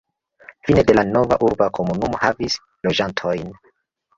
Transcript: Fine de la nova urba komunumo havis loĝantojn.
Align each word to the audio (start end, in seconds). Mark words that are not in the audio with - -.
Fine 0.69 0.83
de 0.87 0.95
la 0.99 1.03
nova 1.09 1.37
urba 1.49 1.69
komunumo 1.81 2.23
havis 2.25 2.57
loĝantojn. 2.89 3.57